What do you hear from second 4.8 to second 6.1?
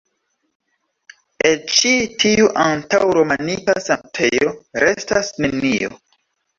restas nenio.